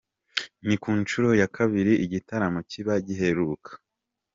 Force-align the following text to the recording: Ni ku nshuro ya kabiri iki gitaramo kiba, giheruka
Ni 0.67 0.75
ku 0.81 0.89
nshuro 1.01 1.29
ya 1.41 1.47
kabiri 1.55 1.93
iki 1.95 2.09
gitaramo 2.13 2.59
kiba, 2.69 2.93
giheruka 3.05 3.69